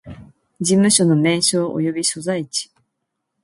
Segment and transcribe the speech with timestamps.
[0.59, 2.71] 事務所の名称及び所在地